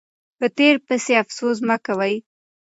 په 0.37 0.45
تیر 0.57 0.75
پسې 0.85 1.13
افسوس 1.21 1.57
مه 1.67 1.77
کوئ. 1.85 2.15